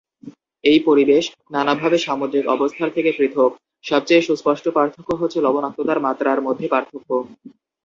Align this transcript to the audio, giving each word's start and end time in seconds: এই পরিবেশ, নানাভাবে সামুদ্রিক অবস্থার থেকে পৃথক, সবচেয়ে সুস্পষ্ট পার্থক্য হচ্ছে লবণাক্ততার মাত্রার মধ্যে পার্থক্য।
এই 0.63 0.79
পরিবেশ, 0.87 1.23
নানাভাবে 1.51 1.97
সামুদ্রিক 1.97 2.45
অবস্থার 2.47 2.89
থেকে 2.91 3.09
পৃথক, 3.17 3.51
সবচেয়ে 3.85 4.21
সুস্পষ্ট 4.21 4.65
পার্থক্য 4.69 5.09
হচ্ছে 5.15 5.39
লবণাক্ততার 5.41 5.99
মাত্রার 5.99 6.39
মধ্যে 6.41 6.65
পার্থক্য। 6.67 7.09